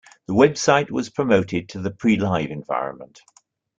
[0.25, 3.21] The website was promoted to the pre-live environment.